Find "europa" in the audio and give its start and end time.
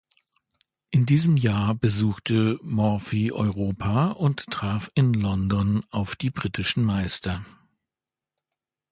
3.31-4.07